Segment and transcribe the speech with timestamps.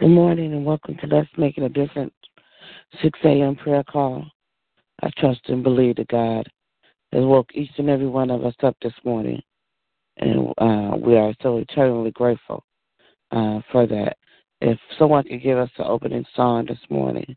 [0.00, 2.14] Good morning and welcome to Let's Make It a Difference
[3.02, 3.54] 6 a.m.
[3.54, 4.24] prayer call.
[5.02, 6.48] I trust and believe that God
[7.12, 9.42] has woke each and every one of us up this morning,
[10.16, 12.64] and uh, we are so eternally grateful
[13.30, 14.16] uh, for that.
[14.62, 17.36] If someone could give us the opening song this morning.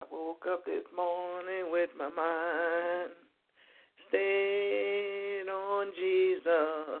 [0.00, 3.10] I woke up this morning with my mind
[4.10, 6.93] stayed on Jesus.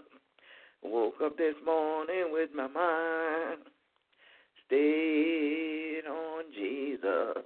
[0.84, 3.60] Woke up this morning with my mind
[4.66, 7.42] stayed on Jesus.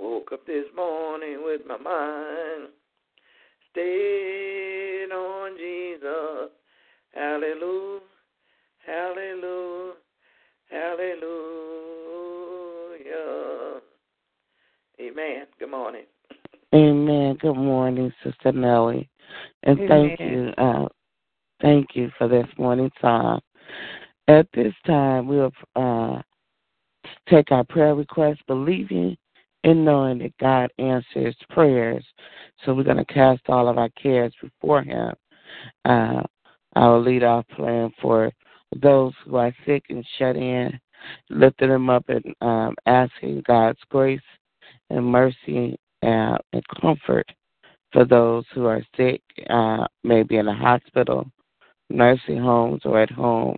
[0.00, 2.68] Woke up this morning with my mind
[3.70, 6.50] stayed on Jesus.
[7.14, 8.00] Hallelujah,
[8.86, 9.92] hallelujah,
[10.70, 11.32] hallelujah.
[15.00, 15.46] Amen.
[15.58, 16.04] Good morning.
[16.74, 17.36] Amen.
[17.40, 19.10] Good morning, Sister Nellie.
[19.64, 20.52] And thank you.
[20.56, 20.88] Uh,
[21.62, 23.40] thank you for this morning time.
[24.28, 26.20] At this time, we'll uh,
[27.30, 29.16] take our prayer requests, believing
[29.64, 32.04] and knowing that God answers prayers.
[32.64, 35.12] So we're going to cast all of our cares before Him.
[35.84, 36.22] Uh,
[36.74, 38.30] will lead off praying for
[38.80, 40.78] those who are sick and shut in,
[41.30, 44.20] lifting them up and um, asking God's grace
[44.90, 47.26] and mercy uh, and comfort
[47.92, 49.20] for those who are sick,
[49.50, 51.30] uh, maybe in a hospital,
[51.92, 53.56] nursing homes, or at home.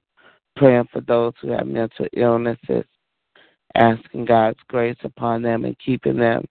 [0.57, 2.85] Praying for those who have mental illnesses,
[3.75, 6.45] asking God's grace upon them and keeping them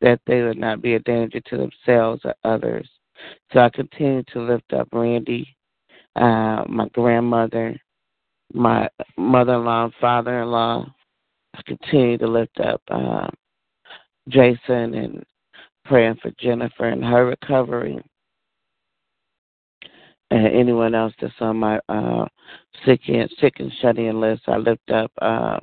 [0.00, 2.88] that they would not be a danger to themselves or others.
[3.52, 5.56] So I continue to lift up Randy,
[6.16, 7.76] uh, my grandmother,
[8.52, 10.86] my mother in law father in law.
[11.54, 13.28] I continue to lift up uh,
[14.28, 15.24] Jason and
[15.84, 18.00] praying for Jennifer and her recovery.
[20.30, 22.26] And anyone else that's on my uh,
[22.84, 25.58] sick and sick and shut in list, I lift up uh,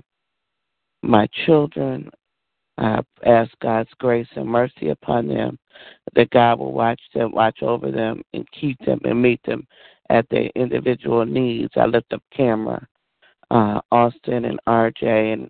[1.04, 2.10] my children.
[2.78, 5.58] I ask God's grace and mercy upon them,
[6.16, 9.66] that God will watch them, watch over them, and keep them and meet them
[10.10, 11.74] at their individual needs.
[11.76, 12.86] I lift up Camera,
[13.52, 15.50] uh, Austin, and RJ, and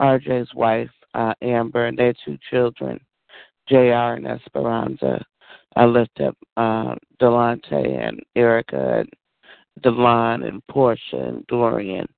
[0.00, 3.00] RJ's wife, uh, Amber, and their two children,
[3.68, 5.24] JR and Esperanza.
[5.76, 9.12] I lift up uh, Delante and Erica, and
[9.82, 12.08] Delon and Portia and Dorian,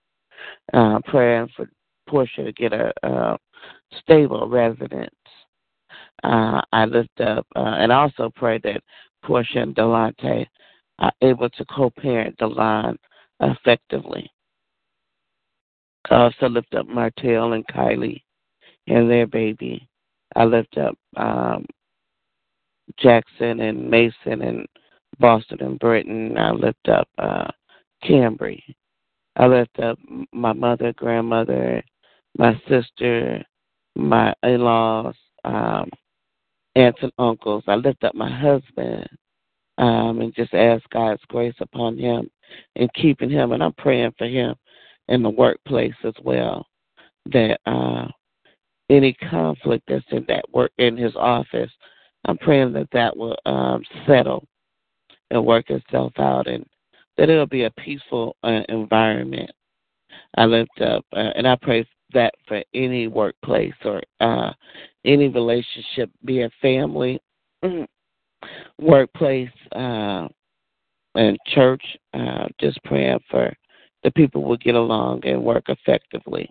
[0.73, 1.69] uh, praying for
[2.09, 3.37] Portia to get a, a
[4.01, 5.11] stable residence.
[6.23, 8.83] Uh, I lift up uh, and also pray that
[9.25, 10.47] Portia and Delante
[11.01, 12.97] are able to co-parent Delon
[13.41, 14.31] effectively.
[16.11, 18.23] I also lift up Martell and Kylie
[18.87, 19.89] and their baby.
[20.37, 21.67] I lift up um,
[22.99, 24.67] Jackson and Mason and
[25.19, 26.37] Boston and Britain.
[26.39, 27.49] I lift up uh,
[28.05, 28.63] Cambry.
[29.37, 29.99] I lift up
[30.33, 31.83] my mother, grandmother,
[32.37, 33.45] my sister,
[33.95, 35.15] my in-laws,
[35.45, 35.91] um,
[36.75, 37.65] aunts and uncles.
[37.67, 39.09] I lift up my husband
[39.79, 42.31] um, and just ask God's grace upon him
[42.77, 43.53] and keeping him.
[43.53, 44.55] And I'm praying for him
[45.09, 46.67] in the workplace as well.
[47.27, 48.09] That uh,
[48.91, 51.71] any conflict that's in that work in his office,
[52.29, 54.47] I'm praying that that will um, settle
[55.31, 56.65] and work itself out, and
[57.17, 59.51] that it'll be a peaceful uh, environment.
[60.37, 64.53] I lift up uh, and I pray that for any workplace or uh,
[65.05, 67.19] any relationship, be it family,
[68.79, 70.29] workplace, uh,
[71.15, 71.83] and church.
[72.13, 73.53] Uh, just praying for
[74.05, 76.49] the people will get along and work effectively.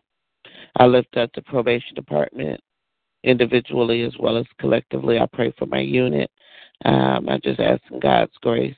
[0.75, 2.59] I lift up the probation department
[3.23, 5.19] individually as well as collectively.
[5.19, 6.29] I pray for my unit.
[6.85, 8.75] Um, I just ask God's grace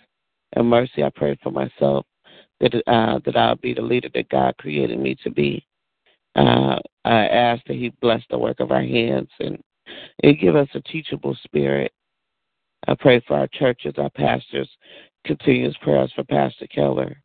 [0.53, 1.03] and mercy.
[1.03, 2.05] I pray for myself
[2.59, 5.65] that uh, that I'll be the leader that God created me to be.
[6.35, 9.61] Uh, I ask that He bless the work of our hands and,
[10.23, 11.91] and give us a teachable spirit.
[12.87, 14.69] I pray for our churches, our pastors.
[15.25, 17.21] Continuous prayers for Pastor Keller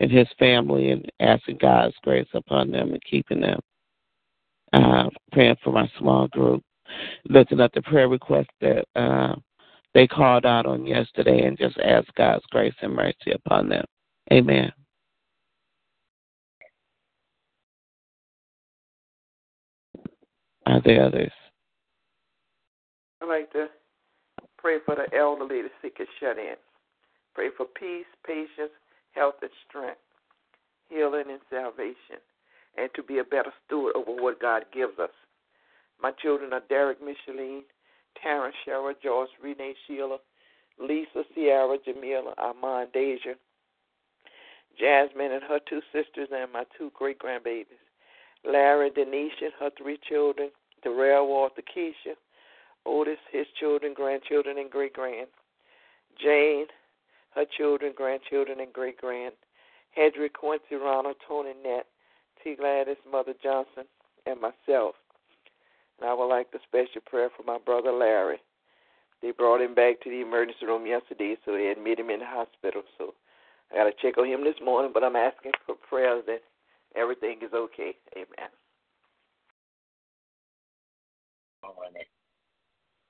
[0.00, 3.60] and his family and asking God's grace upon them and keeping them.
[4.74, 6.60] Uh, praying for my small group,
[7.26, 9.36] looking at the prayer request that uh,
[9.94, 13.84] they called out on yesterday and just ask God's grace and mercy upon them.
[14.32, 14.72] Amen.
[20.66, 21.30] Are there others?
[23.22, 23.68] I'd like to
[24.58, 26.56] pray for the elderly, the sick and shut in.
[27.32, 28.72] Pray for peace, patience,
[29.12, 30.00] health, and strength,
[30.88, 32.18] healing, and salvation,
[32.76, 35.10] and to be a better steward over what God gives us.
[36.02, 37.62] My children are Derek Micheline,
[38.20, 40.18] Terrence Sherrod, George Renee Sheila,
[40.78, 43.34] Lisa Sierra, Jamila, Armand Deja,
[44.78, 47.78] Jasmine and her two sisters, and my two great grandbabies.
[48.44, 50.50] Larry, Denise, and her three children,
[50.82, 52.14] Darrell, Walter, Keisha,
[52.84, 55.28] Otis, his children, grandchildren, and great grand.
[56.20, 56.66] Jane,
[57.34, 59.34] her children, grandchildren, and great grand,
[59.96, 61.86] Hedrick, Quincy, Ronald, Tony, Nett,
[62.44, 62.54] T.
[62.54, 63.84] Gladys, Mother Johnson,
[64.26, 64.94] and myself.
[65.98, 68.38] And I would like the special prayer for my brother Larry.
[69.22, 72.26] They brought him back to the emergency room yesterday, so they admitted him in the
[72.26, 72.82] hospital.
[72.98, 73.14] So
[73.72, 76.42] I got to check on him this morning, but I'm asking for prayers that
[76.94, 77.96] everything is okay.
[78.14, 78.50] Amen.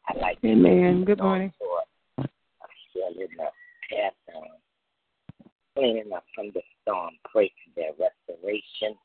[0.06, 1.04] I like Amen.
[1.04, 1.52] Good morning.
[3.90, 4.50] Catherine,
[5.76, 7.10] cleaning up from the storm.
[7.30, 8.96] Pray for their restoration.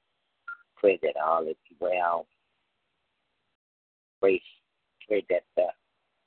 [0.79, 2.25] Pray that all is well.
[4.21, 4.41] Pray,
[5.07, 5.67] pray that the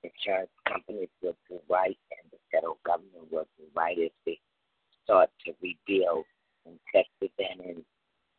[0.03, 4.39] insurance companies will do right and the federal government will do right as they
[5.05, 6.25] start to rebuild
[6.67, 7.85] in Texas and in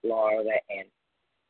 [0.02, 0.88] Florida and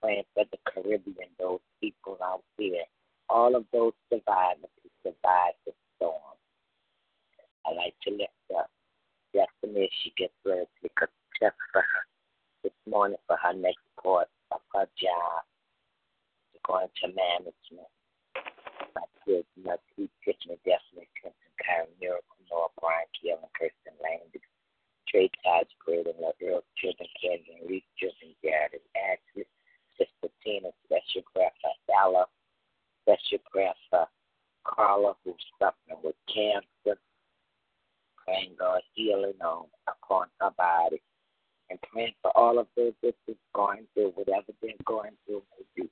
[0.01, 2.85] praying for the Caribbean, those people out there,
[3.29, 6.35] all of those survivors who survived the storm.
[7.65, 8.69] I like to lift up
[9.33, 11.07] Destiny as she gets ready to take a
[11.39, 12.03] test for her
[12.63, 15.43] this morning for her next course of her job
[16.53, 17.89] to go into management.
[18.95, 24.45] My Good, Nutsy, Tiffany, Definitely, Clinton, Kyron, Miracle, Noah, Brian, Kevin, Kirsten, Landis,
[25.09, 29.47] Trey, Todd, Braden, Earl, Children, Kevin, Reese, Children, Jared, Ashley,
[29.97, 32.25] Sister Tina, Special Prayer for Ella,
[33.03, 33.73] Special Prayer
[34.65, 36.99] Carla, who's suffering with cancer,
[38.17, 41.01] praying God healing on upon her body,
[41.73, 45.65] and praying for all of those that is going through whatever they're going through may
[45.83, 45.89] be.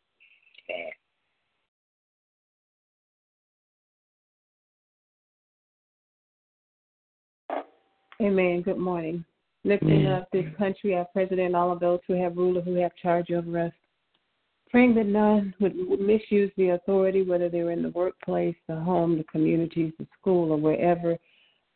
[0.69, 0.91] Amen.
[8.21, 8.61] Amen.
[8.61, 9.25] Good morning.
[9.63, 13.31] Lifting up this country, our president, all of those who have ruler, who have charge
[13.31, 13.71] over us.
[14.69, 19.23] Praying that none would misuse the authority, whether they're in the workplace, the home, the
[19.25, 21.17] communities, the school, or wherever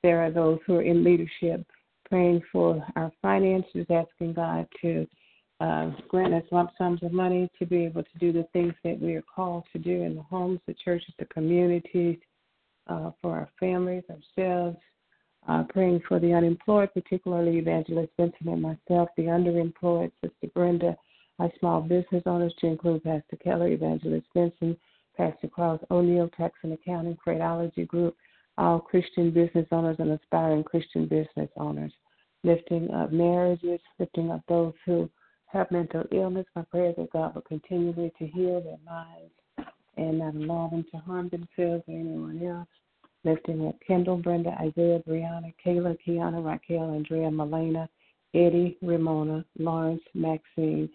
[0.04, 1.66] there are those who are in leadership.
[2.15, 5.05] Praying for our finances, asking God to
[5.60, 8.98] uh, grant us lump sums of money to be able to do the things that
[9.01, 12.17] we are called to do in the homes, the churches, the communities,
[12.88, 14.77] uh, for our families, ourselves,
[15.50, 20.95] uh, praying for the unemployed, particularly Evangelist Vincent and myself, the underemployed, Sister Brenda,
[21.39, 24.79] our small business owners, to include Pastor Keller, Evangelist Vincent,
[25.17, 28.15] Pastor Klaus O'Neill, Tax and Accounting, Creatology Group,
[28.57, 31.91] all Christian business owners and aspiring Christian business owners,
[32.46, 35.10] lifting up marriages, lifting up those who
[35.48, 36.46] have mental illness.
[36.56, 39.34] My prayer is that God will continually to heal their minds
[39.98, 42.68] and not allow them to harm themselves or anyone else
[43.25, 47.90] lifting up Kendall, Brenda, Isaiah, Brianna, Kayla, Kiana, Raquel, Andrea, Melena,
[48.34, 50.90] Eddie, Ramona, Lawrence, Maxine,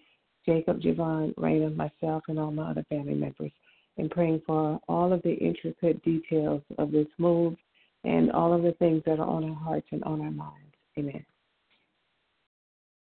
[0.47, 3.53] Jacob, Javon, Raina, myself, and all my other family members,
[3.99, 7.57] and praying for all of the intricate details of this move
[8.05, 10.75] and all of the things that are on our hearts and on our minds.
[10.99, 11.25] Amen.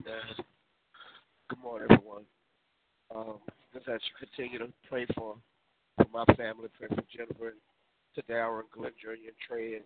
[0.02, 0.42] Uh,
[1.48, 2.26] good morning, everyone.
[3.14, 3.38] Um,
[3.72, 5.36] just as you continue to pray for,
[5.98, 7.54] for my family, pray for Jennifer
[8.16, 9.86] to Darren, Glenn Jr., and Trey, and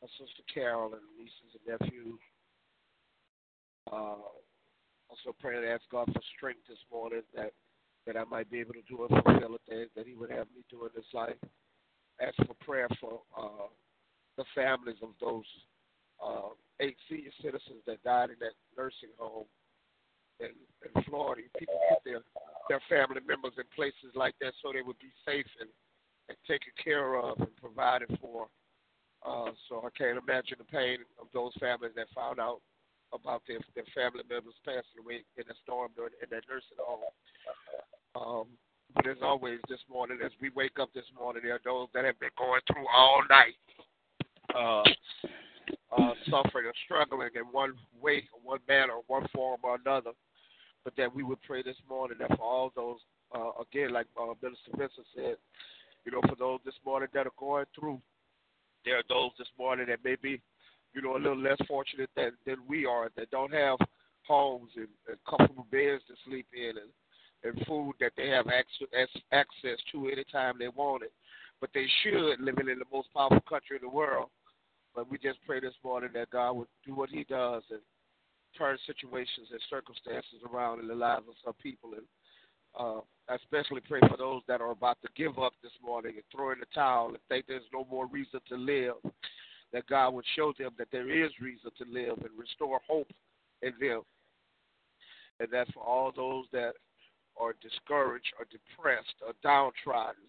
[0.00, 2.20] my sister Carol, and nieces and nephews.
[3.92, 4.24] Uh,
[5.12, 7.52] also praying to ask God for strength this morning that
[8.06, 10.46] that I might be able to do and fulfill the things that He would have
[10.56, 11.36] me do in this life.
[12.24, 13.68] Ask for prayer for uh,
[14.38, 15.44] the families of those
[16.22, 19.46] uh, eight senior citizens that died in that nursing home
[20.40, 20.54] in,
[20.86, 21.42] in Florida.
[21.58, 22.22] People put their
[22.68, 25.68] their family members in places like that so they would be safe and
[26.28, 28.46] and taken care of and provided for.
[29.26, 32.60] Uh, so I can't imagine the pain of those families that found out
[33.12, 37.10] about their their family members passing away in a storm during in that nursing home.
[38.14, 38.46] Um,
[38.94, 42.04] but as always, this morning, as we wake up this morning, there are those that
[42.04, 43.56] have been going through all night,
[44.54, 44.84] uh,
[46.32, 50.12] suffering and struggling in one way, one manner, one form or another.
[50.84, 52.98] But that we would pray this morning that for all those,
[53.34, 55.36] uh, again, like uh, Minister Vincent said,
[56.04, 58.00] you know, for those this morning that are going through,
[58.84, 60.40] there are those this morning that may be,
[60.92, 63.78] you know, a little less fortunate than than we are, that don't have
[64.26, 66.90] homes and, and comfortable beds to sleep in and
[67.44, 71.12] and food that they have access access to anytime they want it.
[71.60, 74.30] But they should living in the most powerful country in the world.
[74.94, 77.80] But we just pray this morning that God would do what He does and
[78.56, 82.04] turn situations and circumstances around in the lives of some people and
[82.78, 86.24] uh, I especially pray for those that are about to give up this morning and
[86.34, 88.94] throw in the towel and think there's no more reason to live.
[89.72, 93.08] That God would show them that there is reason to live and restore hope
[93.62, 94.02] in them.
[95.40, 96.72] And that for all those that
[97.40, 100.24] are discouraged or depressed or downtrodden,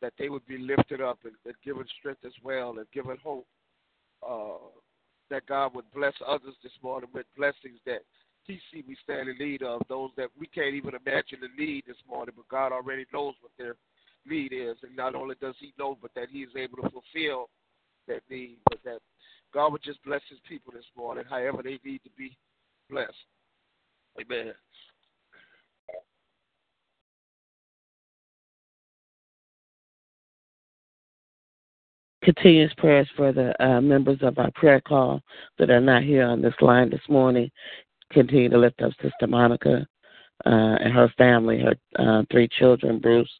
[0.00, 3.46] that they would be lifted up and, and given strength as well and given hope.
[4.26, 4.58] Uh,
[5.30, 8.02] that God would bless others this morning with blessings that
[8.48, 11.96] TC we stand in need of, those that we can't even imagine the need this
[12.08, 13.76] morning, but God already knows what their
[14.26, 14.76] need is.
[14.82, 17.48] And not only does He know, but that He is able to fulfill
[18.08, 18.98] that need, but that
[19.54, 22.36] God would just bless His people this morning, however they need to be
[22.90, 23.12] blessed.
[24.20, 24.52] Amen.
[32.22, 35.20] Continuous prayers for the uh, members of our prayer call
[35.58, 37.50] that are not here on this line this morning.
[38.12, 39.86] Continue to lift up Sister Monica
[40.46, 43.30] uh, and her family, her uh, three children, Bruce,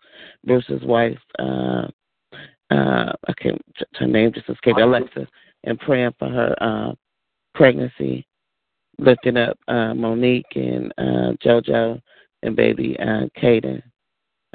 [0.44, 1.86] Bruce's wife, uh,
[2.70, 3.60] uh, I can't,
[3.94, 5.28] her name just escaped, Alexis,
[5.64, 6.92] and praying for her uh,
[7.54, 8.26] pregnancy,
[8.98, 12.00] lifting up uh, Monique and uh, JoJo
[12.42, 13.82] and baby uh, Caden,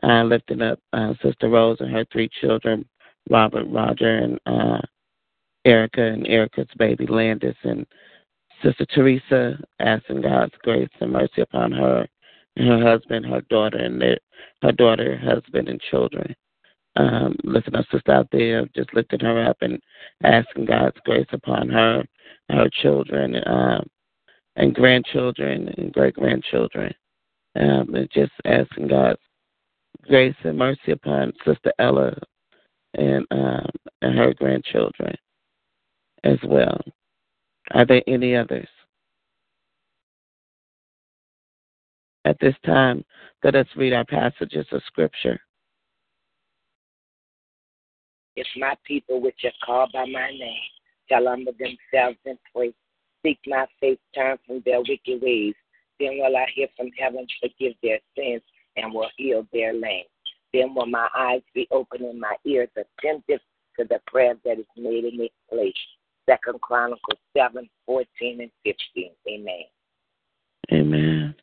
[0.04, 2.86] uh, lifting up uh, Sister Rose and her three children,
[3.30, 4.82] Robert, Roger, and uh,
[5.66, 7.86] Erica, and Erica's baby Landis, and
[8.64, 12.08] Sister Teresa, asking God's grace and mercy upon her
[12.56, 14.18] and her husband, her daughter, and their,
[14.64, 16.36] her daughter, husband, and children.
[16.96, 19.80] um, listen, our sister out there, just lifting her up and
[20.24, 22.04] asking God's grace upon her,
[22.50, 23.88] her children, um,
[24.56, 26.94] and grandchildren and great grandchildren.
[27.56, 29.20] Um, and just asking God's
[30.04, 32.18] grace and mercy upon Sister Ella
[32.94, 33.70] and um,
[34.02, 35.16] and her grandchildren
[36.24, 36.80] as well.
[37.72, 38.68] Are there any others?
[42.26, 43.06] At this time,
[43.44, 45.40] let us read our passages of Scripture.
[48.36, 50.60] If my people, which are called by my name,
[51.10, 52.74] shall humble themselves and pray,
[53.24, 55.56] seek my face, turn from their wicked ways,
[56.00, 58.42] then will I hear from heaven, forgive their sins,
[58.76, 60.06] and will heal their land.
[60.58, 63.42] Then will my eyes be open and my ears attentive
[63.78, 65.74] to the prayer that is made in this place.
[66.28, 69.12] Second Chronicles 7, 14, and 15.
[69.30, 69.64] Amen.
[70.74, 71.36] Amen.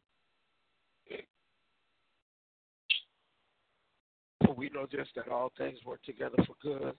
[4.56, 6.94] We know just that all things work together for good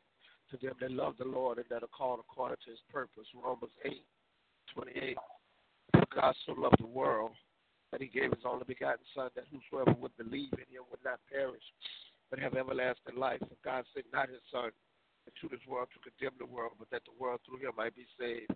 [0.51, 3.25] to them that love the Lord and that are called according to his purpose.
[3.35, 4.03] Romans 8,
[4.73, 5.17] 28.
[5.91, 7.31] For God so loved the world
[7.95, 11.23] that he gave his only begotten Son, that whosoever would believe in him would not
[11.31, 11.63] perish,
[12.29, 13.39] but have everlasting life.
[13.39, 14.67] For God sent not his Son
[15.23, 18.03] into this world to condemn the world, but that the world through him might be
[18.19, 18.51] saved.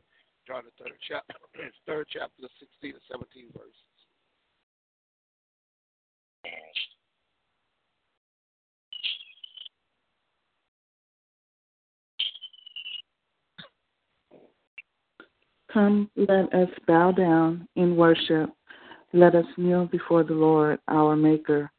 [0.46, 1.36] John the third chapter,
[1.88, 3.72] third chapter, the 16 and 17 verses.
[15.72, 18.50] Come, let us bow down in worship.
[19.12, 21.72] Let us kneel before the Lord, our Maker,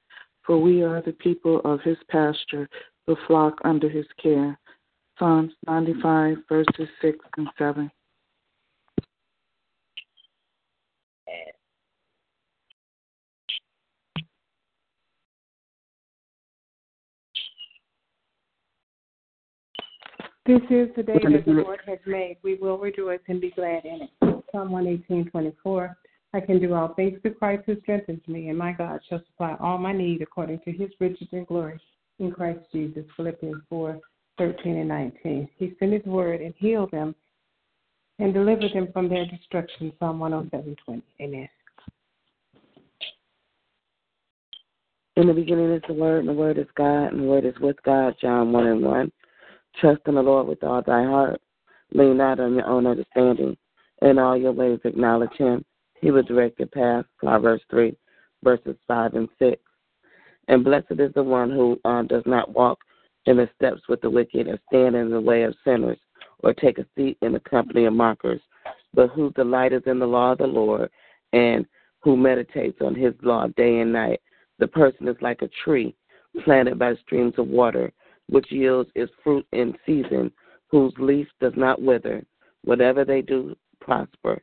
[0.45, 2.69] for we are the people of his pasture,
[3.07, 4.59] the flock under his care.
[5.19, 7.91] Psalms 95, verses 6 and 7.
[20.47, 22.39] This is the day that the Lord has made.
[22.43, 24.11] We will rejoice and be glad in it.
[24.51, 25.97] Psalm 118, 24.
[26.33, 29.57] I can do all things through Christ who strengthens me, and my God shall supply
[29.59, 31.81] all my need according to his riches and glory
[32.21, 33.05] in Christ Jesus.
[33.16, 33.99] Philippians 4,
[34.38, 35.49] 13 and 19.
[35.57, 37.14] He sent his word and healed them
[38.21, 39.93] and delivered them from their destruction.
[39.99, 41.03] Psalm 107, 20.
[41.21, 41.49] Amen.
[45.16, 47.59] In the beginning is the Word, and the Word is God, and the Word is
[47.61, 48.14] with God.
[48.21, 49.12] John 1 and 1.
[49.81, 51.40] Trust in the Lord with all thy heart.
[51.93, 53.57] Lean not on your own understanding.
[54.03, 55.64] In all your ways acknowledge him.
[56.01, 57.05] He will direct your path.
[57.19, 57.95] Proverbs 3,
[58.43, 59.61] verses 5 and 6.
[60.49, 62.79] And blessed is the one who uh, does not walk
[63.27, 65.99] in the steps with the wicked, or stand in the way of sinners,
[66.41, 68.41] or take a seat in the company of mockers,
[68.95, 70.91] but whose delight is in the law of the Lord,
[71.33, 71.67] and
[72.01, 74.21] who meditates on his law day and night.
[74.59, 75.95] The person is like a tree
[76.45, 77.93] planted by streams of water
[78.31, 80.33] which yields its fruit in season,
[80.69, 82.25] whose leaf does not wither.
[82.63, 84.43] Whatever they do prosper.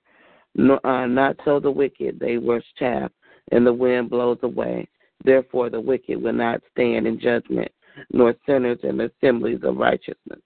[0.57, 3.11] No, uh, not so the wicked, they were chaff,
[3.51, 4.87] and the wind blows away.
[5.23, 7.71] Therefore, the wicked will not stand in judgment,
[8.11, 10.41] nor sinners in assemblies of righteousness.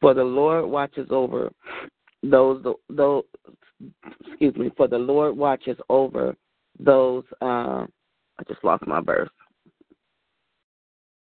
[0.00, 1.50] For the Lord watches over
[2.22, 3.24] those, those
[4.26, 6.34] excuse me, for the Lord watches over
[6.80, 7.24] those.
[7.42, 7.86] Uh,
[8.40, 9.30] I just lost my verse.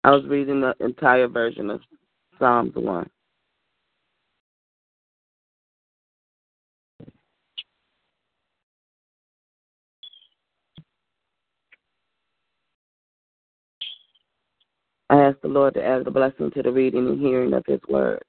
[0.03, 1.81] I was reading the entire version of
[2.37, 3.09] Psalms 1.
[15.09, 17.79] I ask the Lord to add the blessing to the reading and hearing of His
[17.87, 18.19] word.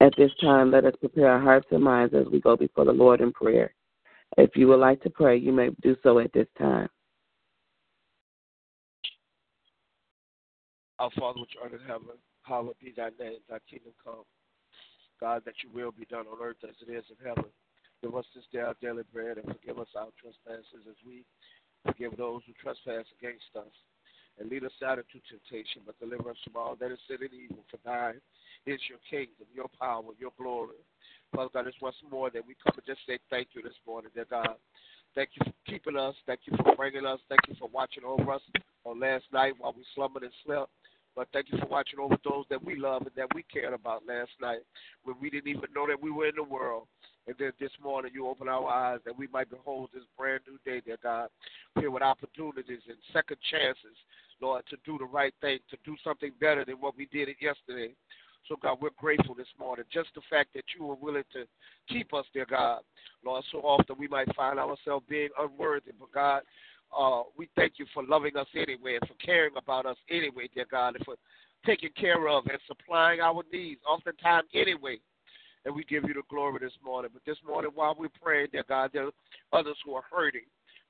[0.00, 2.92] At this time, let us prepare our hearts and minds as we go before the
[2.92, 3.72] Lord in prayer.
[4.36, 6.88] If you would like to pray, you may do so at this time.
[10.98, 14.24] Our Father which art in heaven, hallowed be thy name, thy kingdom come.
[15.20, 17.50] God, that your will be done on earth as it is in heaven.
[18.02, 21.24] Give us this day our daily bread and forgive us our trespasses as we
[21.86, 23.72] forgive those who trespass against us.
[24.38, 27.30] And lead us out into temptation, but deliver us from all that is sin and
[27.30, 27.64] evil.
[27.70, 28.20] For thine
[28.66, 30.82] is your kingdom, your power, your glory.
[31.34, 34.10] Father God, it's once more that we come and just say thank you this morning,
[34.14, 34.56] dear God.
[35.14, 36.14] Thank you for keeping us.
[36.26, 37.20] Thank you for bringing us.
[37.28, 38.42] Thank you for watching over us
[38.84, 40.70] on last night while we slumbered and slept.
[41.14, 44.02] But thank you for watching over those that we love and that we cared about
[44.06, 44.60] last night
[45.04, 46.88] when we didn't even know that we were in the world.
[47.26, 50.58] And then this morning you open our eyes that we might behold this brand new
[50.70, 51.28] day, dear God,
[51.78, 53.96] here with opportunities and second chances,
[54.40, 57.36] Lord, to do the right thing, to do something better than what we did it
[57.40, 57.94] yesterday.
[58.48, 59.86] So, God, we're grateful this morning.
[59.92, 61.44] Just the fact that you were willing to
[61.88, 62.80] keep us, dear God.
[63.24, 66.42] Lord, so often we might find ourselves being unworthy, but God,
[66.96, 70.66] uh, we thank you for loving us anyway and for caring about us anyway, dear
[70.70, 71.16] God, and for
[71.64, 74.98] taking care of and supplying our needs, oftentimes anyway.
[75.64, 77.10] And we give you the glory this morning.
[77.14, 79.12] But this morning, while we're praying, dear God, there are
[79.52, 80.44] others who are hurting.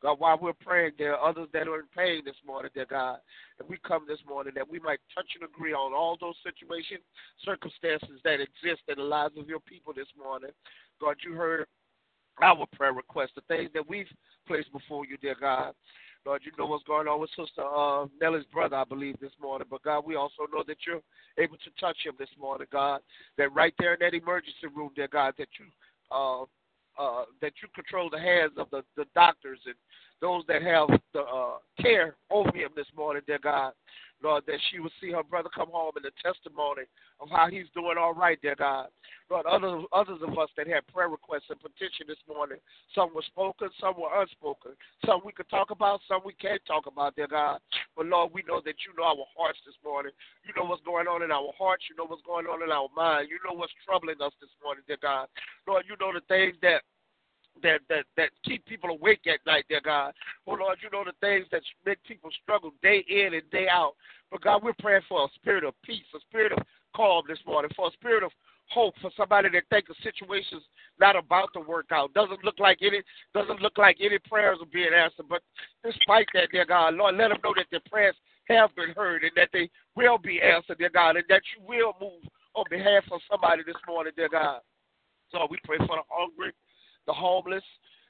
[0.04, 3.20] God, while we're praying, there are others that are in pain this morning, dear God.
[3.58, 7.00] And we come this morning that we might touch and agree on all those situations,
[7.42, 10.50] circumstances that exist in the lives of your people this morning.
[11.00, 11.66] God, you heard
[12.42, 14.12] our prayer requests, the things that we've
[14.46, 15.72] placed before you, dear God.
[16.26, 19.68] Lord, you know what's going on with Sister uh, Nellie's brother, I believe, this morning.
[19.70, 21.00] But God, we also know that you're
[21.38, 23.00] able to touch him this morning, God.
[23.38, 25.64] That right there in that emergency room, dear God, that you
[26.14, 26.44] uh,
[26.98, 29.74] uh, that you control the hands of the, the doctors and
[30.20, 33.72] those that have the uh, care over him this morning, dear God.
[34.22, 36.82] Lord, that she will see her brother come home and the testimony
[37.20, 38.88] of how he's doing all right, dear God.
[39.30, 42.56] Lord, others, others of us that had prayer requests and petition this morning,
[42.94, 44.72] some were spoken, some were unspoken.
[45.04, 47.60] Some we could talk about, some we can't talk about, dear God.
[47.96, 50.12] But Lord, we know that you know our hearts this morning.
[50.42, 51.84] You know what's going on in our hearts.
[51.88, 53.30] You know what's going on in our mind.
[53.30, 55.28] You know what's troubling us this morning, dear God.
[55.66, 56.82] Lord, you know the things that
[57.62, 60.12] that that that keep people awake at night, dear God.
[60.46, 63.94] Oh Lord, you know the things that make people struggle day in and day out.
[64.30, 66.58] But God, we're praying for a spirit of peace, a spirit of
[66.96, 68.32] calm this morning, for a spirit of
[68.70, 70.62] hope for somebody that think the situation's
[71.00, 72.14] not about to work out.
[72.14, 73.02] Doesn't look like any
[73.34, 75.26] doesn't look like any prayers are being answered.
[75.28, 75.42] But
[75.84, 78.16] despite that, dear God, Lord, let them know that their prayers
[78.48, 81.94] have been heard and that they will be answered, dear God, and that you will
[82.00, 82.22] move
[82.54, 84.60] on behalf of somebody this morning, dear God.
[85.30, 86.52] So we pray for the hungry,
[87.06, 87.64] the homeless,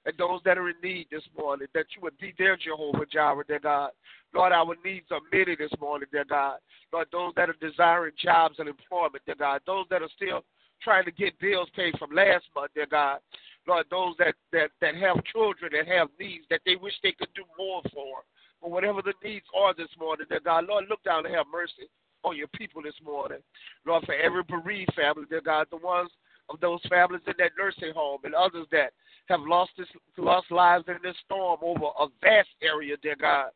[0.06, 3.44] and those that are in need this morning, that you would be there, Jehovah Jireh,
[3.46, 3.90] dear God.
[4.34, 6.58] Lord, our needs are many this morning, dear God.
[6.92, 9.60] Lord, those that are desiring jobs and employment, dear God.
[9.66, 10.44] Those that are still
[10.82, 13.20] trying to get bills paid from last month, dear God.
[13.66, 17.32] Lord, those that, that, that have children that have needs that they wish they could
[17.34, 18.24] do more for.
[18.60, 21.88] But whatever the needs are this morning, dear God, Lord, look down and have mercy
[22.24, 23.38] on your people this morning.
[23.86, 26.10] Lord, for every bereaved family, dear God, the ones
[26.50, 28.92] of those families in that nursing home and others that
[29.26, 33.50] have lost this lost lives in this storm over a vast area, dear God.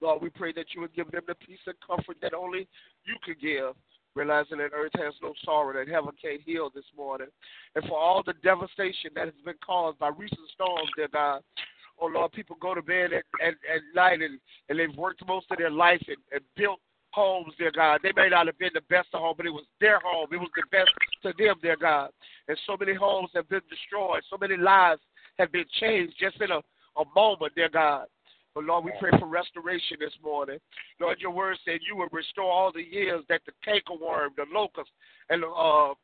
[0.00, 2.68] Lord, we pray that you would give them the peace and comfort that only
[3.04, 3.74] you could give,
[4.14, 7.26] realizing that earth has no sorrow, that heaven can't heal this morning.
[7.74, 11.42] And for all the devastation that has been caused by recent storms, dear God.
[12.00, 15.46] Oh Lord, people go to bed at, at, at night and, and they've worked most
[15.50, 16.78] of their life and, and built
[17.18, 18.00] homes, dear God.
[18.02, 20.28] They may not have been the best of home, but it was their home.
[20.30, 20.90] It was the best
[21.22, 22.10] to them, dear God.
[22.46, 24.22] And so many homes have been destroyed.
[24.30, 25.00] So many lives
[25.38, 28.06] have been changed just in a, a moment, dear God.
[28.54, 30.58] But Lord, we pray for restoration this morning.
[31.00, 34.90] Lord, your word said you would restore all the years that the cankerworm, the locust,
[35.28, 35.94] and the uh,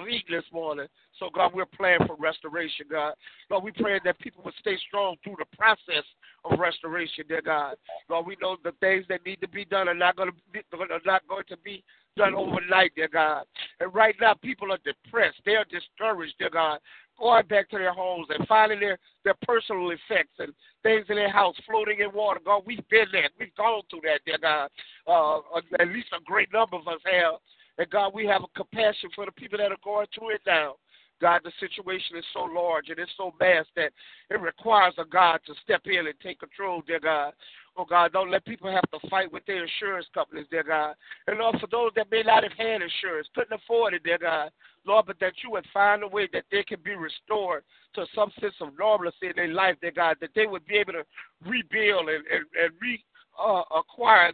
[0.00, 0.86] eaten this morning.
[1.18, 3.14] So, God, we're praying for restoration, God.
[3.50, 6.04] Lord, we pray that people would stay strong through the process
[6.44, 7.76] of restoration, dear God.
[8.08, 10.60] Lord, we know the things that need to be done are not going to be,
[10.72, 11.84] are not going to be
[12.16, 13.44] done overnight, dear God.
[13.80, 15.38] And right now, people are depressed.
[15.44, 16.80] They are discouraged, dear God.
[17.18, 20.52] Going back to their homes and finding their, their personal effects and
[20.82, 22.40] things in their house floating in water.
[22.44, 23.28] God, we've been there.
[23.38, 24.70] We've gone through that, dear God.
[25.06, 27.34] Uh, at least a great number of us have.
[27.82, 30.76] And God, we have a compassion for the people that are going through it now.
[31.20, 33.90] God, the situation is so large and it's so vast that
[34.30, 37.32] it requires a God to step in and take control, dear God.
[37.76, 40.94] Oh God, don't let people have to fight with their insurance companies, dear God.
[41.26, 44.50] And Lord, for those that may not have had insurance, couldn't afford it, dear God,
[44.86, 47.64] Lord, but that you would find a way that they can be restored
[47.94, 50.92] to some sense of normalcy in their life, dear God, that they would be able
[50.92, 51.04] to
[51.44, 52.98] rebuild and, and, and
[53.42, 53.62] uh,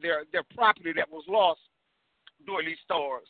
[0.03, 1.61] their, their property that was lost
[2.45, 3.27] during these storms.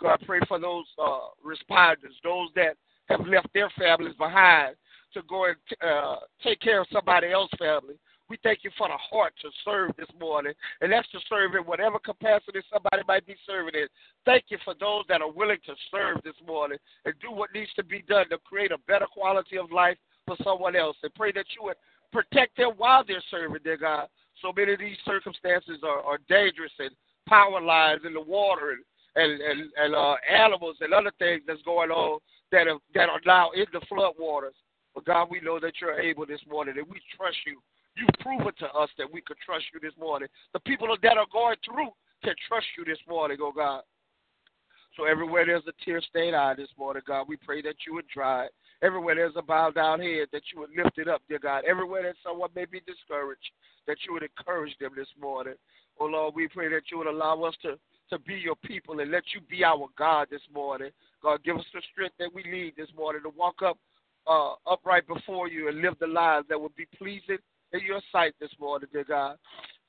[0.00, 4.76] God, pray for those uh, responders, those that have left their families behind
[5.14, 7.94] to go and uh, take care of somebody else's family.
[8.28, 11.62] We thank you for the heart to serve this morning, and that's to serve in
[11.62, 13.86] whatever capacity somebody might be serving in.
[14.26, 17.72] Thank you for those that are willing to serve this morning and do what needs
[17.76, 20.96] to be done to create a better quality of life for someone else.
[21.02, 21.76] And pray that you would
[22.12, 24.08] protect them while they're serving, dear God.
[24.42, 26.90] So many of these circumstances are, are dangerous and
[27.26, 28.84] power lines in the water and
[29.18, 32.20] and and, and uh, animals and other things that's going on
[32.52, 34.54] that are that are now in the flood waters.
[34.94, 37.60] But God, we know that you're able this morning, and we trust you.
[37.96, 40.28] You've proven to us that we could trust you this morning.
[40.52, 41.90] The people that are going through
[42.22, 43.82] can trust you this morning, oh God.
[44.96, 48.08] So everywhere there's a tear stained eye this morning, God, we pray that you would
[48.12, 48.52] dry it.
[48.82, 51.64] Everywhere there's a bowed down head, that you would lift it up, dear God.
[51.68, 53.50] Everywhere that someone may be discouraged,
[53.86, 55.54] that you would encourage them this morning.
[56.00, 57.78] Oh Lord, we pray that you would allow us to
[58.10, 60.90] to be your people and let you be our God this morning.
[61.22, 63.78] God, give us the strength that we need this morning to walk up
[64.26, 67.38] uh, upright before you and live the lives that would be pleasing
[67.72, 69.36] in your sight this morning, dear God.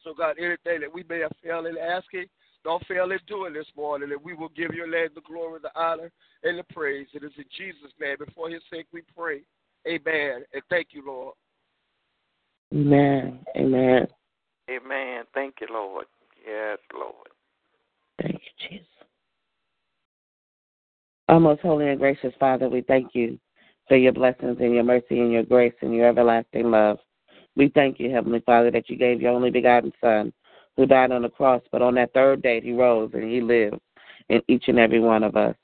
[0.04, 2.26] So, God, anything that we may have failed in asking,
[2.64, 5.72] don't fail in doing this morning, and we will give your name the glory, the
[5.80, 6.12] honor,
[6.44, 7.08] and the praise.
[7.14, 8.18] It is in Jesus' name.
[8.20, 9.42] Before his sake we pray.
[9.88, 10.44] Amen.
[10.54, 11.36] And thank you, Lord.
[12.74, 13.40] Amen.
[13.56, 14.08] Amen.
[14.70, 15.24] Amen.
[15.34, 16.06] Thank you, Lord.
[16.46, 17.29] Yes, Lord.
[18.22, 18.88] Thank you, Jesus.
[21.30, 23.40] Our most holy and gracious Father, we thank you
[23.88, 26.98] for your blessings and your mercy and your grace and your everlasting love.
[27.56, 30.34] We thank you, Heavenly Father, that you gave your only begotten Son
[30.76, 33.78] who died on the cross, but on that third day he rose and he lives
[34.30, 35.56] in each and every one of us.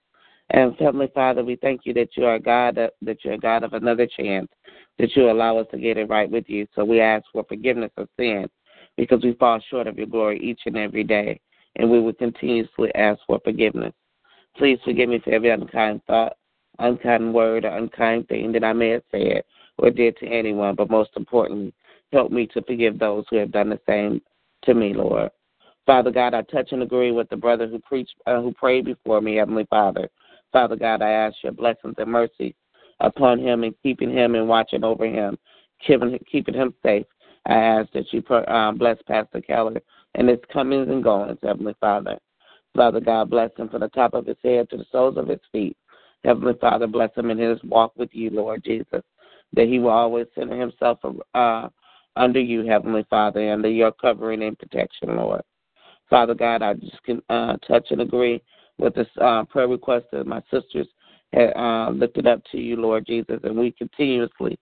[0.52, 4.08] And Heavenly Father, we thank you that you are God that you're God of another
[4.08, 4.50] chance,
[5.00, 6.68] that you allow us to get it right with you.
[6.76, 8.48] So we ask for forgiveness of sin
[8.98, 11.39] because we fall short of your glory each and every day,
[11.75, 13.93] and we will continuously ask for forgiveness.
[14.57, 16.38] Please forgive me for every unkind thought,
[16.79, 19.43] unkind word, or unkind thing that I may have said
[19.77, 21.73] or did to anyone, but most importantly,
[22.11, 24.21] help me to forgive those who have done the same
[24.63, 25.31] to me, Lord.
[25.85, 29.21] Father God, I touch and agree with the brother who preached, uh, who prayed before
[29.21, 30.09] me, Heavenly Father.
[30.51, 32.55] Father God, I ask your blessings and mercy
[33.01, 35.38] upon him and keeping him and watching over him,
[35.85, 37.05] keeping, keeping him safe.
[37.45, 39.81] I ask that you um, bless Pastor Keller
[40.15, 42.17] and his comings and goings, Heavenly Father.
[42.75, 45.39] Father God, bless him from the top of his head to the soles of his
[45.51, 45.78] feet.
[46.23, 49.04] Heavenly Father, bless him in his walk with you, Lord Jesus,
[49.54, 50.99] that he will always center himself
[51.34, 51.69] uh,
[52.15, 55.41] under you, Heavenly Father, under your covering and protection, Lord.
[56.10, 58.41] Father God, I just can uh, touch and agree
[58.78, 60.88] with this uh, prayer request that my sisters
[61.34, 64.58] had uh, lifted up to you, Lord Jesus, and we continuously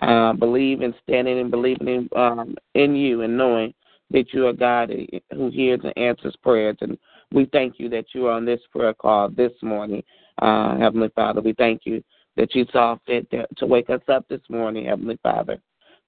[0.00, 3.74] uh, believe in standing and believing in, um, in you and knowing
[4.10, 4.92] that you are God
[5.32, 6.76] who hears and answers prayers.
[6.80, 6.98] And
[7.32, 10.02] we thank you that you are on this prayer call this morning,
[10.40, 11.40] uh, Heavenly Father.
[11.40, 12.02] We thank you
[12.36, 15.58] that you saw fit to, wake us up this morning, Heavenly Father.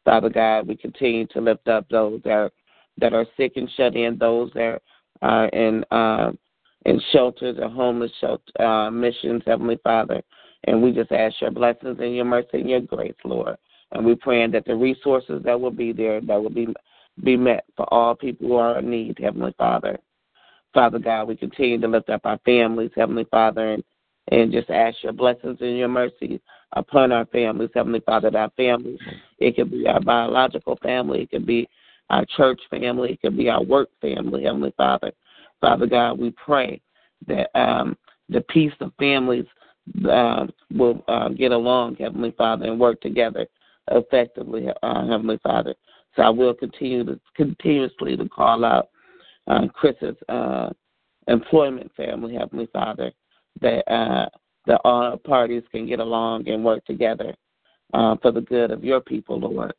[0.04, 2.50] Father God, we continue to lift up those that are,
[2.98, 4.80] that are sick and shut in, those that
[5.22, 6.32] are in uh,
[6.86, 10.22] in shelters or homeless shelter uh, missions, Heavenly Father.
[10.64, 13.56] And we just ask your blessings and your mercy and your grace, Lord.
[13.92, 16.68] And we're praying that the resources that will be there, that will be
[17.22, 19.98] be met for all people who are in need, Heavenly Father.
[20.72, 23.84] Father God, we continue to lift up our families, Heavenly Father, and,
[24.30, 26.40] and just ask your blessings and your mercy
[26.72, 28.98] upon our families, Heavenly Father, our families.
[29.38, 31.68] It could be our biological family, it could be
[32.08, 35.12] our church family, it could be our work family, Heavenly Father.
[35.60, 36.80] Father God, we pray
[37.26, 37.96] that um,
[38.28, 39.46] the peace of families
[40.08, 43.46] uh, will uh, get along, Heavenly Father, and work together
[43.90, 45.74] effectively, uh, Heavenly Father.
[46.20, 48.90] So I will continue to continuously to call out
[49.46, 50.68] uh, Chris's uh,
[51.28, 53.10] employment family, Heavenly Father,
[53.62, 54.28] that uh,
[54.66, 57.34] that all parties can get along and work together
[57.94, 59.72] uh, for the good of your people, Lord.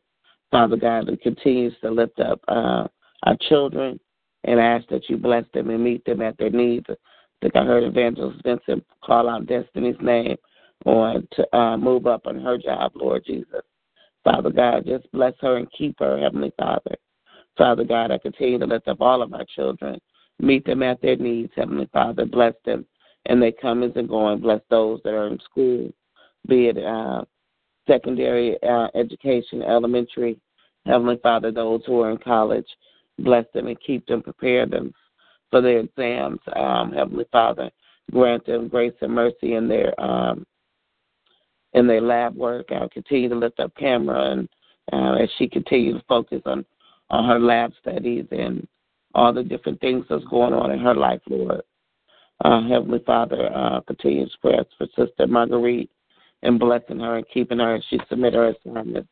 [0.50, 2.88] Father God, who continues to lift up uh,
[3.22, 4.00] our children
[4.44, 6.88] and ask that you bless them and meet them at their needs.
[6.90, 6.96] I
[7.44, 10.38] think I heard Evangelist Vincent call out Destiny's name
[10.88, 13.62] on to uh, move up on her job, Lord Jesus.
[14.24, 16.96] Father God, just bless her and keep her, Heavenly Father.
[17.58, 20.00] Father God, I continue to lift up all of our children,
[20.40, 22.26] meet them at their needs, Heavenly Father.
[22.26, 22.86] Bless them
[23.26, 24.40] and they comings and going.
[24.40, 25.92] Bless those that are in school,
[26.48, 27.24] be it uh,
[27.88, 30.40] secondary uh, education, elementary,
[30.86, 32.68] Heavenly Father, those who are in college.
[33.20, 34.94] Bless them and keep them, prepare them
[35.52, 37.70] for their exams, um, Heavenly Father.
[38.12, 40.46] Grant them grace and mercy in their um,
[41.74, 42.68] in their lab work.
[42.72, 44.50] I'll continue to lift up Camera and
[44.92, 46.66] uh, as she continues to focus on,
[47.10, 48.68] on her lab studies and
[49.14, 51.62] all the different things that's going on in her life, Lord.
[52.44, 55.92] Uh, Heavenly Father, uh, continues prayers for Sister Marguerite
[56.44, 59.08] and blessing her and keeping her as she submit her assignment,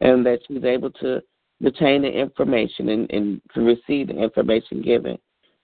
[0.00, 1.22] and that she's able to
[1.60, 5.16] retain the information and, and to receive the information given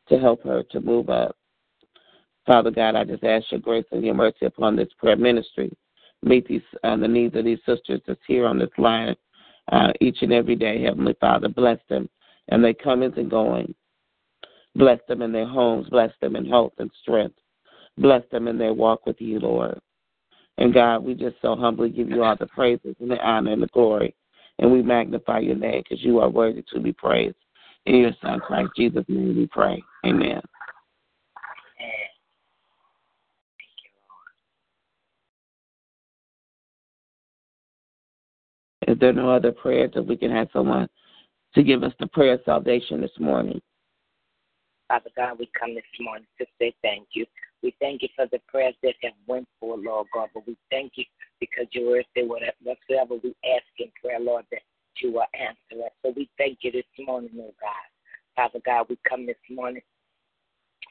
[0.08, 1.36] to help her to move up.
[2.46, 5.70] Father God, I just ask your grace and your mercy upon this prayer ministry
[6.22, 9.16] meet these uh, the needs of these sisters that's here on this line
[9.72, 10.82] uh, each and every day.
[10.82, 12.08] Heavenly Father, bless them
[12.48, 13.74] and they comings and going.
[14.74, 15.88] Bless them in their homes.
[15.88, 17.36] Bless them in health and strength.
[17.98, 19.78] Bless them in their walk with you, Lord.
[20.58, 23.62] And God, we just so humbly give you all the praises and the honor and
[23.62, 24.14] the glory.
[24.58, 27.36] And we magnify your name because you are worthy to be praised.
[27.86, 29.82] In your Son, Christ Jesus' name, we pray.
[30.04, 30.42] Amen.
[38.90, 40.88] Is there no other prayers that we can have someone
[41.54, 43.60] to give us the prayer of salvation this morning?
[44.88, 47.24] Father God, we come this morning to say thank you.
[47.62, 50.94] We thank you for the prayers that have went for, Lord God, but we thank
[50.96, 51.04] you
[51.38, 54.62] because your word said whatsoever we ask in prayer, Lord, that
[55.00, 55.92] you will answer us.
[56.04, 58.34] So we thank you this morning, oh God.
[58.34, 59.82] Father God, we come this morning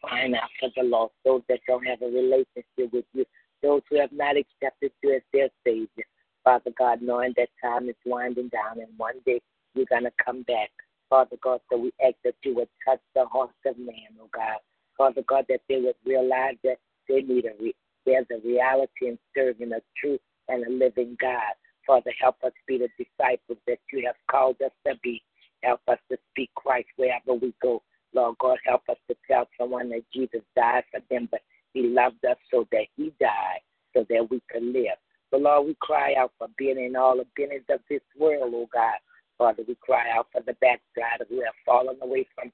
[0.01, 3.25] crying out for the lost, those that don't have a relationship with you,
[3.61, 6.05] those who have not accepted you as their Savior.
[6.49, 9.39] Father God, knowing that time is winding down and one day
[9.75, 10.71] you're going to come back.
[11.07, 14.57] Father God, so we ask that you would touch the hearts of man, oh God.
[14.97, 17.75] Father God, that they would realize that they need a re-
[18.07, 21.53] there's a reality in serving a true and a living God.
[21.85, 25.21] Father, help us be the disciples that you have called us to be.
[25.61, 27.83] Help us to speak Christ wherever we go.
[28.15, 31.41] Lord God, help us to tell someone that Jesus died for them, but
[31.75, 33.61] he loved us so that he died
[33.95, 34.97] so that we could live.
[35.31, 38.69] So, Lord, we cry out for being in all the business of this world, oh
[38.73, 38.97] God.
[39.37, 42.51] Father, we cry out for the backslider who have fallen away from,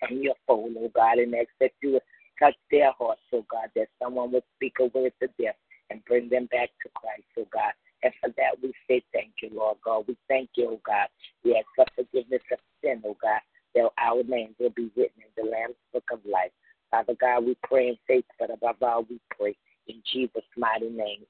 [0.00, 2.00] from your fold, oh God, and ask that you
[2.38, 5.52] touch their hearts, oh God, that someone would speak a word to them
[5.90, 7.72] and bring them back to Christ, oh God.
[8.02, 10.04] And for that, we say thank you, Lord God.
[10.08, 11.08] We thank you, oh God.
[11.44, 13.40] We ask for forgiveness of sin, oh God,
[13.74, 16.52] that our names will be written in the Lamb's Book of Life.
[16.90, 21.24] Father God, we pray in faith, but above all, we pray in Jesus' mighty name.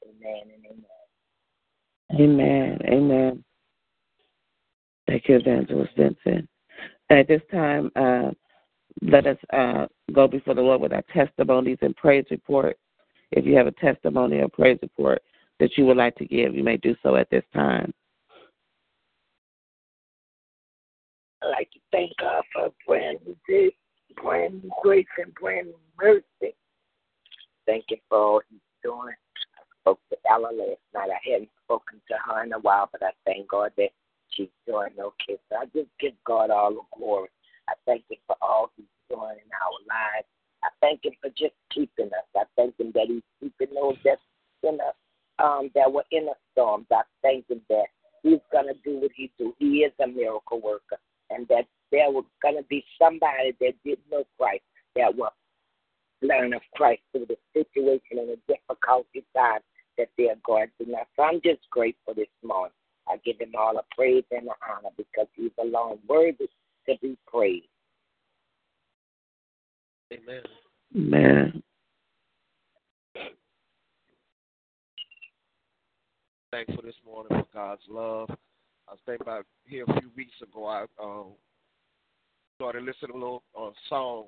[2.15, 3.45] Amen amen.
[5.07, 6.49] Thank you, Evangelist Vincent.
[7.11, 8.31] At this time, uh,
[9.03, 12.79] let us uh, go before the Lord with our testimonies and praise report.
[13.33, 15.23] If you have a testimony or praise report
[15.61, 17.93] that you would like to give, you may do so at this time.
[21.43, 23.75] I'd like to thank God for brand new day,
[24.23, 26.55] brand new grace, and brand new mercy.
[27.67, 29.15] Thank you for all He's doing.
[29.85, 31.11] Spoke to Ella last night.
[31.13, 33.91] I hadn't spoken to her in a while, but I thank God that
[34.31, 35.39] she's doing okay.
[35.51, 37.29] So I just give God all the glory.
[37.69, 40.27] I thank Him for all He's doing in our lives.
[40.63, 42.29] I thank Him for just keeping us.
[42.35, 44.19] I thank Him that He's keeping those that
[44.63, 44.95] in us,
[45.39, 46.87] um, that were in a storm.
[46.91, 47.87] I thank Him that
[48.23, 49.55] He's gonna do what He do.
[49.59, 50.97] He is a miracle worker,
[51.29, 54.65] and that there was gonna be somebody that didn't know Christ
[54.97, 55.29] that will
[56.23, 59.61] learn of Christ through the situation and the difficulty time
[59.99, 61.07] that they're going through now.
[61.17, 62.73] So I'm just grateful this morning.
[63.09, 66.49] I give him all the praise and the honor because he's alone worthy
[66.89, 67.67] to be praised.
[70.13, 70.43] Amen.
[70.97, 71.63] Amen.
[76.53, 78.29] Thankful this morning for God's love.
[78.89, 80.67] I was thinking about here a few weeks ago.
[80.67, 81.33] I um,
[82.57, 84.27] started listening to a little uh, song,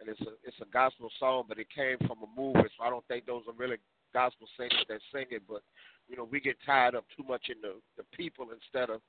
[0.00, 2.90] and it's a it's a gospel song, but it came from a movie, so I
[2.90, 3.76] don't think those are really
[4.12, 5.42] gospel singers that sing it.
[5.48, 5.62] But
[6.08, 9.00] you know, we get tied up too much in the the people instead of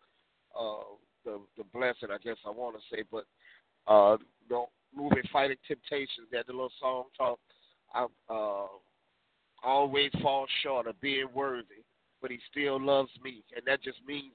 [0.57, 0.87] uh,
[1.25, 2.09] the the blessing.
[2.11, 3.25] I guess I want to say, but
[3.87, 4.17] uh,
[4.49, 7.39] the movie Fighting Temptations, that the little song talk,
[7.93, 8.67] I uh,
[9.63, 11.83] always fall short of being worthy,
[12.21, 14.33] but He still loves me, and that just means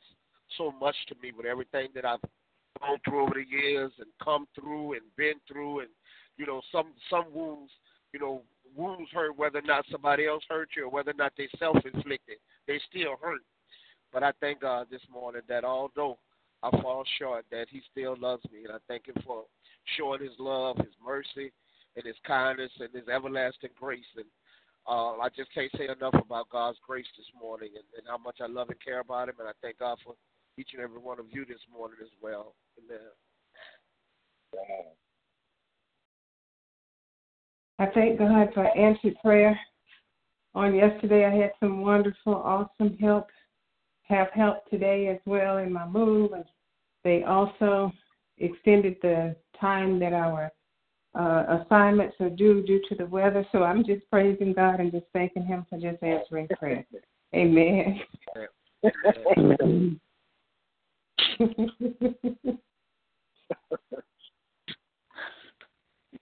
[0.58, 2.20] so much to me with everything that I've
[2.80, 5.88] gone through over the years and come through and been through, and
[6.36, 7.70] you know, some some wounds,
[8.12, 8.42] you know,
[8.76, 11.76] wounds hurt whether or not somebody else hurt you or whether or not they self
[11.84, 12.36] inflicted.
[12.66, 13.40] They still hurt.
[14.12, 16.18] But I thank God this morning that although
[16.62, 19.44] I fall short, that He still loves me, and I thank Him for
[19.96, 21.52] showing His love, His mercy,
[21.96, 24.04] and His kindness, and His everlasting grace.
[24.16, 24.26] And
[24.86, 28.38] uh, I just can't say enough about God's grace this morning, and, and how much
[28.40, 29.36] I love and care about Him.
[29.40, 30.14] And I thank God for
[30.58, 32.54] each and every one of you this morning as well.
[32.78, 33.00] Amen.
[37.82, 39.58] I thank God for answered prayer.
[40.54, 43.26] On yesterday, I had some wonderful, awesome help.
[44.04, 46.44] Have help today as well in my move, and
[47.02, 47.90] they also
[48.38, 50.52] extended the time that our
[51.18, 53.44] uh, assignments are due due to the weather.
[53.50, 56.86] So I'm just praising God and just thanking Him for just answering prayer.
[57.34, 58.00] Amen.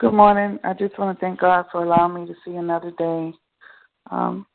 [0.01, 0.59] Good morning.
[0.65, 3.35] I just want to thank God for allowing me to see another day.
[4.11, 4.47] Um,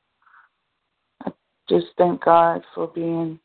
[1.24, 1.32] I
[1.70, 3.40] just thank God for being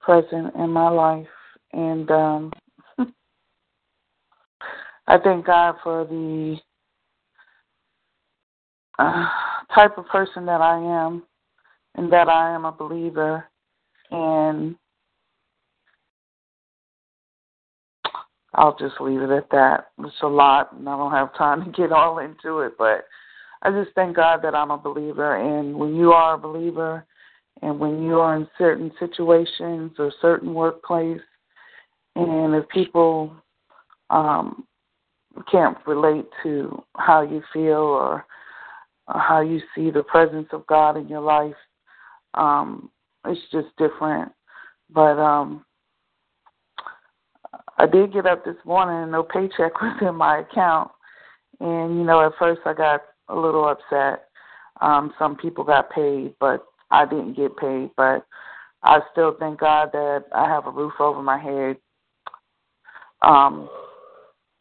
[0.00, 1.26] present in my life.
[1.72, 2.52] And um,
[5.08, 6.58] I thank God for the
[9.00, 9.26] uh,
[9.74, 11.24] type of person that I am,
[11.96, 13.44] and that I am a believer.
[14.12, 14.76] And
[18.54, 19.88] I'll just leave it at that.
[20.00, 23.06] It's a lot, and I don't have time to get all into it, but
[23.62, 25.36] I just thank God that I'm a believer.
[25.36, 27.04] And when you are a believer,
[27.62, 31.20] and when you are in certain situations or certain workplace,
[32.16, 33.34] and if people
[34.10, 34.66] um,
[35.50, 38.24] can't relate to how you feel or,
[39.06, 41.54] how you see the presence of God in your life,
[42.32, 42.90] um,
[43.26, 44.32] it's just different
[44.90, 45.64] But um
[47.84, 50.90] I did get up this morning and no paycheck was in my account.
[51.60, 54.28] And you know, at first I got a little upset.
[54.80, 58.24] Um some people got paid, but I didn't get paid, but
[58.82, 61.76] I still thank God that I have a roof over my head.
[63.20, 63.68] Um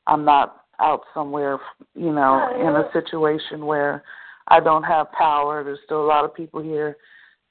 [0.06, 1.60] I'm not out somewhere,
[1.96, 4.04] you know, in a situation where
[4.50, 5.64] I don't have power.
[5.64, 6.98] There's still a lot of people here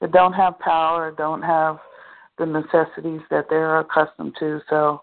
[0.01, 1.79] that don't have power, don't have
[2.37, 4.61] the necessities that they're accustomed to.
[4.69, 5.01] So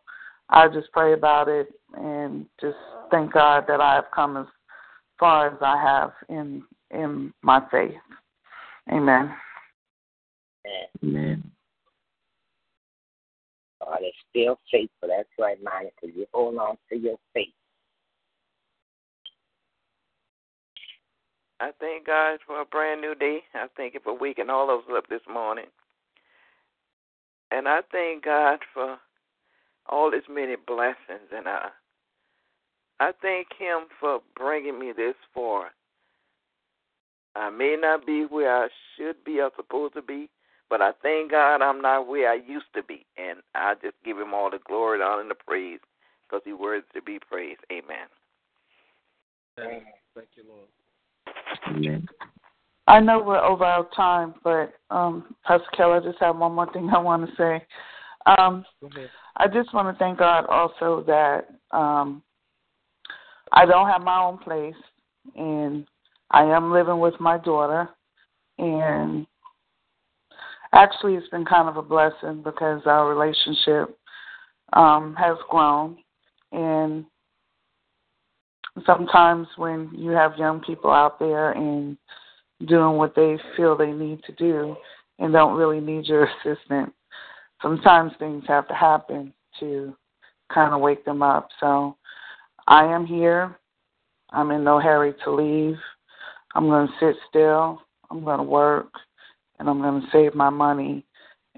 [0.50, 2.76] I just pray about it and just
[3.10, 4.46] thank God that I have come as
[5.18, 7.94] far as I have in in my faith.
[8.92, 9.32] Amen.
[11.04, 11.50] Amen.
[13.80, 15.08] God is still faithful.
[15.08, 15.92] That's right, Monica.
[16.02, 17.48] You hold on to your faith.
[21.60, 23.40] I thank God for a brand new day.
[23.54, 25.66] I thank Him for waking all of us up this morning.
[27.50, 28.98] And I thank God for
[29.88, 31.28] all His many blessings.
[31.34, 31.68] And I,
[33.00, 35.70] I thank Him for bringing me this far.
[37.36, 40.28] I may not be where I should be or supposed to be,
[40.68, 43.06] but I thank God I'm not where I used to be.
[43.16, 45.80] And I just give Him all the glory, the honor, and the praise
[46.28, 47.60] because He worthy to be praised.
[47.72, 48.06] Amen.
[49.58, 49.82] Amen.
[50.14, 50.68] Thank you, Lord.
[51.68, 52.08] Amen.
[52.86, 56.72] I know we're over our time, but um, Pastor Keller, I just have one more
[56.72, 57.64] thing I want to say.
[58.36, 58.64] Um,
[59.40, 62.22] I just want to thank God also that um,
[63.52, 64.74] I don't have my own place,
[65.34, 65.86] and
[66.30, 67.88] I am living with my daughter.
[68.58, 69.26] And
[70.74, 73.96] actually, it's been kind of a blessing because our relationship
[74.74, 75.96] um, has grown,
[76.52, 77.06] and
[78.84, 81.96] sometimes when you have young people out there and
[82.66, 84.76] doing what they feel they need to do
[85.18, 86.92] and don't really need your assistance,
[87.62, 89.94] sometimes things have to happen to
[90.52, 91.48] kind of wake them up.
[91.60, 91.96] So
[92.66, 93.56] I am here.
[94.30, 95.76] I'm in no hurry to leave.
[96.54, 97.82] I'm going to sit still.
[98.10, 98.92] I'm going to work.
[99.58, 101.04] And I'm going to save my money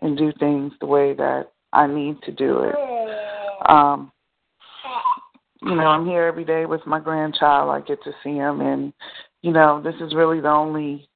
[0.00, 2.74] and do things the way that I need to do it.
[3.68, 4.10] Um,
[5.62, 7.70] you know, I'm here every day with my grandchild.
[7.70, 8.92] I get to see him, and
[9.42, 11.08] you know, this is really the only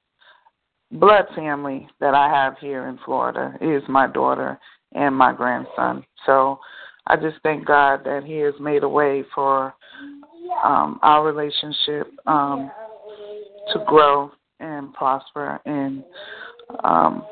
[0.91, 4.57] blood family that I have here in Florida is my daughter
[4.97, 6.03] and my grandson.
[6.25, 6.59] So
[7.07, 9.73] I just thank God that He has made a way for
[10.63, 12.71] um, our relationship um,
[13.73, 16.03] to grow and prosper, and
[16.83, 17.25] um,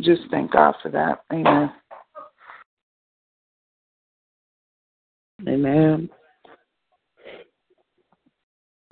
[0.00, 1.24] just thank God for that.
[1.32, 1.72] Amen.
[5.48, 6.10] Amen.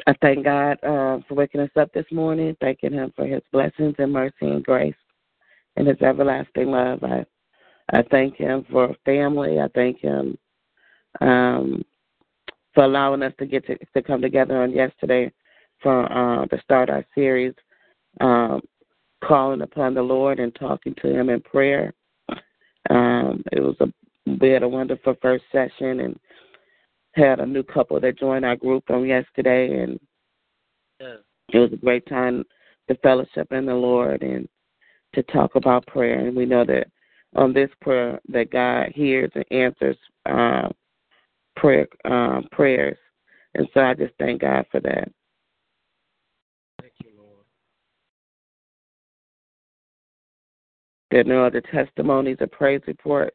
[0.06, 3.94] I thank God uh, for waking us up this morning, thanking Him for His blessings
[3.98, 4.94] and mercy and grace
[5.76, 7.04] and His everlasting love.
[7.04, 7.24] I
[7.90, 9.60] I thank Him for family.
[9.60, 10.38] I thank Him
[11.20, 11.84] um,
[12.74, 15.32] for allowing us to get to, to come together on yesterday
[15.82, 17.54] for uh, to start our series,
[18.20, 18.60] um,
[19.24, 21.92] calling upon the Lord and talking to Him in prayer.
[22.90, 23.86] Um, it was a
[24.40, 26.18] we had a wonderful first session and
[27.14, 30.00] had a new couple that joined our group on yesterday, and
[31.00, 31.16] Yeah.
[31.52, 32.44] it was a great time
[32.88, 34.48] to fellowship in the Lord and
[35.14, 36.26] to talk about prayer.
[36.26, 36.88] And we know that
[37.34, 40.68] on this prayer that God hears and answers uh,
[41.56, 42.98] prayer um, prayers,
[43.54, 45.10] and so I just thank God for that.
[46.80, 47.44] Thank you, Lord.
[51.10, 53.34] There are no other testimonies or praise report.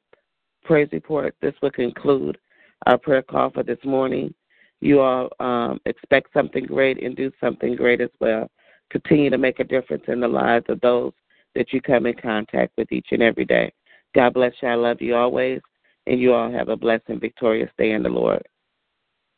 [0.63, 1.35] Praise report.
[1.41, 2.37] This will conclude
[2.85, 4.33] our prayer call for this morning.
[4.79, 8.49] You all um, expect something great and do something great as well.
[8.89, 11.13] Continue to make a difference in the lives of those
[11.55, 13.73] that you come in contact with each and every day.
[14.17, 14.67] God bless you.
[14.67, 15.61] I love you always.
[16.07, 18.41] And you all have a blessed and victorious day in the Lord.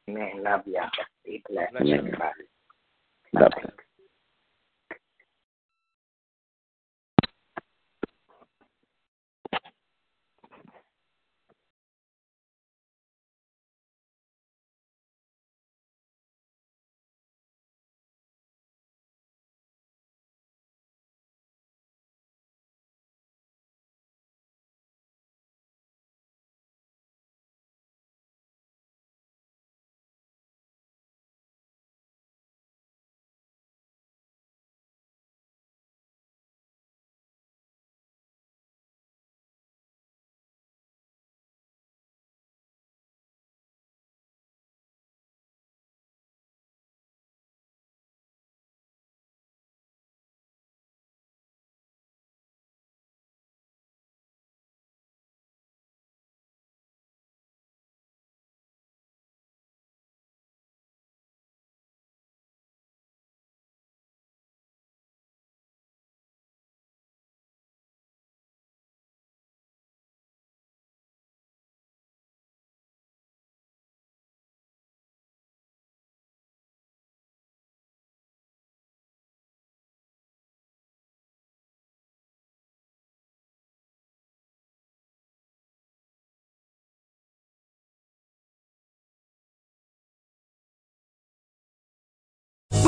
[0.09, 0.41] Amen.
[0.41, 0.89] Love y'all.
[1.25, 1.99] Be blessed, Amen.
[1.99, 2.31] everybody.
[3.33, 3.69] Bye-bye.